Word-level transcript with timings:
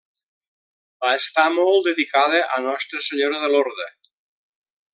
Va 1.03 1.11
estar 1.17 1.43
molt 1.57 1.89
dedicada 1.89 2.39
a 2.57 2.57
Nostra 2.69 3.03
Senyora 3.09 3.43
de 3.45 3.51
Lorda. 3.57 3.87